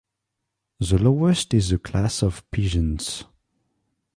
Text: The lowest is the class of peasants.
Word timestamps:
The 0.79 0.97
lowest 0.97 1.53
is 1.53 1.69
the 1.69 1.77
class 1.77 2.23
of 2.23 2.49
peasants. 2.49 3.25